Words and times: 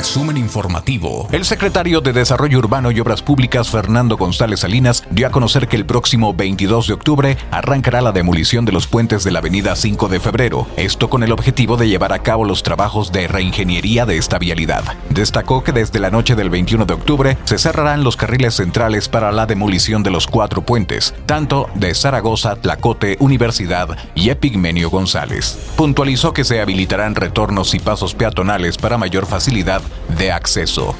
Resumen 0.00 0.38
informativo. 0.38 1.28
El 1.30 1.44
secretario 1.44 2.00
de 2.00 2.14
Desarrollo 2.14 2.56
Urbano 2.56 2.90
y 2.90 2.98
Obras 3.00 3.20
Públicas, 3.20 3.68
Fernando 3.68 4.16
González 4.16 4.60
Salinas, 4.60 5.04
dio 5.10 5.26
a 5.26 5.30
conocer 5.30 5.68
que 5.68 5.76
el 5.76 5.84
próximo 5.84 6.32
22 6.32 6.86
de 6.86 6.94
octubre 6.94 7.36
arrancará 7.50 8.00
la 8.00 8.10
demolición 8.10 8.64
de 8.64 8.72
los 8.72 8.86
puentes 8.86 9.24
de 9.24 9.30
la 9.30 9.40
avenida 9.40 9.76
5 9.76 10.08
de 10.08 10.18
febrero, 10.18 10.66
esto 10.78 11.10
con 11.10 11.22
el 11.22 11.32
objetivo 11.32 11.76
de 11.76 11.86
llevar 11.86 12.14
a 12.14 12.20
cabo 12.20 12.46
los 12.46 12.62
trabajos 12.62 13.12
de 13.12 13.28
reingeniería 13.28 14.06
de 14.06 14.16
esta 14.16 14.38
vialidad. 14.38 14.84
Destacó 15.10 15.62
que 15.62 15.72
desde 15.72 16.00
la 16.00 16.10
noche 16.10 16.34
del 16.34 16.48
21 16.48 16.86
de 16.86 16.94
octubre 16.94 17.36
se 17.44 17.58
cerrarán 17.58 18.02
los 18.02 18.16
carriles 18.16 18.54
centrales 18.54 19.06
para 19.06 19.32
la 19.32 19.44
demolición 19.44 20.02
de 20.02 20.12
los 20.12 20.26
cuatro 20.26 20.62
puentes, 20.62 21.14
tanto 21.26 21.68
de 21.74 21.94
Zaragoza, 21.94 22.56
Tlacote, 22.56 23.18
Universidad 23.20 23.98
y 24.14 24.30
Epigmenio 24.30 24.88
González. 24.88 25.58
Puntualizó 25.76 26.32
que 26.32 26.44
se 26.44 26.62
habilitarán 26.62 27.16
retornos 27.16 27.74
y 27.74 27.80
pasos 27.80 28.14
peatonales 28.14 28.78
para 28.78 28.96
mayor 28.96 29.26
facilidad 29.26 29.82
de 30.18 30.32
acceso. 30.32 30.94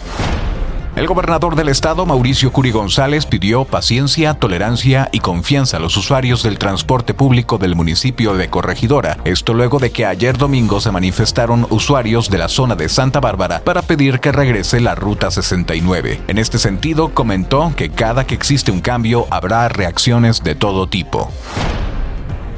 El 0.96 1.06
gobernador 1.06 1.54
del 1.54 1.68
estado, 1.68 2.04
Mauricio 2.04 2.52
Curi 2.52 2.72
González, 2.72 3.24
pidió 3.24 3.64
paciencia, 3.64 4.34
tolerancia 4.34 5.08
y 5.12 5.20
confianza 5.20 5.76
a 5.76 5.80
los 5.80 5.96
usuarios 5.96 6.42
del 6.42 6.58
transporte 6.58 7.14
público 7.14 7.58
del 7.58 7.76
municipio 7.76 8.34
de 8.34 8.50
Corregidora. 8.50 9.16
Esto 9.24 9.54
luego 9.54 9.78
de 9.78 9.92
que 9.92 10.04
ayer 10.04 10.36
domingo 10.36 10.80
se 10.80 10.90
manifestaron 10.90 11.66
usuarios 11.70 12.28
de 12.28 12.38
la 12.38 12.48
zona 12.48 12.74
de 12.74 12.88
Santa 12.88 13.20
Bárbara 13.20 13.62
para 13.64 13.82
pedir 13.82 14.18
que 14.18 14.32
regrese 14.32 14.80
la 14.80 14.96
Ruta 14.96 15.30
69. 15.30 16.20
En 16.26 16.38
este 16.38 16.58
sentido, 16.58 17.14
comentó 17.14 17.72
que 17.76 17.90
cada 17.90 18.26
que 18.26 18.34
existe 18.34 18.72
un 18.72 18.80
cambio 18.80 19.26
habrá 19.30 19.68
reacciones 19.68 20.42
de 20.42 20.56
todo 20.56 20.88
tipo. 20.88 21.30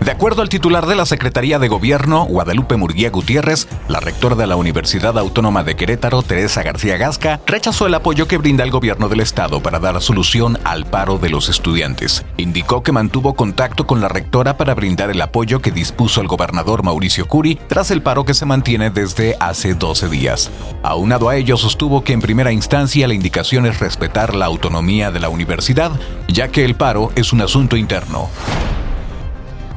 De 0.05 0.11
acuerdo 0.11 0.43
al 0.43 0.49
titular 0.49 0.87
de 0.87 0.97
la 0.97 1.07
Secretaría 1.07 1.61
de 1.61 1.69
Gobierno, 1.69 2.25
Guadalupe 2.25 2.77
Murguía 2.77 3.11
Gutiérrez, 3.11 3.69
la 3.87 4.01
rectora 4.01 4.35
de 4.35 4.49
la 4.49 4.57
Universidad 4.57 5.17
Autónoma 5.17 5.63
de 5.63 5.77
Querétaro, 5.77 6.23
Teresa 6.23 6.65
García 6.65 6.97
Gasca, 6.97 7.41
rechazó 7.47 7.87
el 7.87 7.95
apoyo 7.95 8.27
que 8.27 8.37
brinda 8.37 8.65
el 8.65 8.73
gobierno 8.73 9.09
del 9.09 9.21
estado 9.21 9.63
para 9.63 9.79
dar 9.79 10.03
solución 10.03 10.59
al 10.65 10.87
paro 10.87 11.19
de 11.19 11.31
los 11.31 11.49
estudiantes. 11.49 12.25
Indicó 12.37 12.83
que 12.83 12.91
mantuvo 12.91 13.35
contacto 13.35 13.87
con 13.87 14.01
la 14.01 14.09
rectora 14.09 14.57
para 14.57 14.75
brindar 14.75 15.09
el 15.09 15.21
apoyo 15.21 15.61
que 15.61 15.71
dispuso 15.71 16.21
el 16.21 16.27
gobernador 16.27 16.83
Mauricio 16.83 17.29
Curi 17.29 17.61
tras 17.69 17.93
el 17.93 18.03
paro 18.03 18.25
que 18.25 18.35
se 18.35 18.45
mantiene 18.45 18.91
desde 18.91 19.37
hace 19.39 19.75
12 19.75 20.09
días. 20.09 20.51
Aunado 20.83 21.29
a 21.29 21.37
ello, 21.37 21.57
sostuvo 21.57 22.03
que 22.03 22.13
en 22.13 22.23
primera 22.23 22.51
instancia 22.51 23.07
la 23.07 23.15
indicación 23.15 23.67
es 23.67 23.79
respetar 23.79 24.35
la 24.35 24.47
autonomía 24.47 25.13
de 25.13 25.21
la 25.21 25.29
universidad, 25.29 25.93
ya 26.27 26.49
que 26.49 26.65
el 26.65 26.75
paro 26.75 27.13
es 27.15 27.33
un 27.33 27.41
asunto 27.41 27.77
interno. 27.77 28.29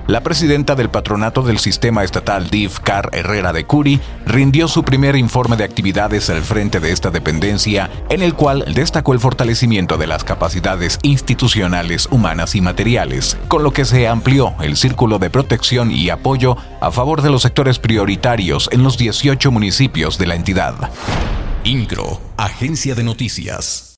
La 0.07 0.21
presidenta 0.21 0.75
del 0.75 0.91
patronato 0.91 1.41
del 1.41 1.57
sistema 1.57 2.03
estatal 2.03 2.51
DIF, 2.51 2.79
Car 2.79 3.09
Herrera 3.11 3.53
de 3.53 3.65
Curi, 3.65 3.99
rindió 4.27 4.67
su 4.67 4.83
primer 4.83 5.15
informe 5.15 5.57
de 5.57 5.63
actividades 5.63 6.29
al 6.29 6.43
frente 6.43 6.79
de 6.79 6.91
esta 6.91 7.09
dependencia, 7.09 7.89
en 8.09 8.21
el 8.21 8.35
cual 8.35 8.65
destacó 8.75 9.13
el 9.13 9.19
fortalecimiento 9.19 9.97
de 9.97 10.05
las 10.05 10.23
capacidades 10.23 10.99
institucionales, 11.01 12.07
humanas 12.11 12.53
y 12.53 12.61
materiales, 12.61 13.35
con 13.47 13.63
lo 13.63 13.71
que 13.71 13.83
se 13.83 14.07
amplió 14.07 14.53
el 14.61 14.77
círculo 14.77 15.17
de 15.17 15.31
protección 15.31 15.91
y 15.91 16.11
apoyo 16.11 16.55
a 16.81 16.91
favor 16.91 17.23
de 17.23 17.31
los 17.31 17.41
sectores 17.41 17.79
prioritarios 17.79 18.69
en 18.71 18.83
los 18.83 18.99
18 18.99 19.51
municipios 19.51 20.19
de 20.19 20.27
la 20.27 20.35
entidad. 20.35 20.75
INCRO, 21.63 22.21
Agencia 22.37 22.93
de 22.93 23.03
Noticias. 23.03 23.93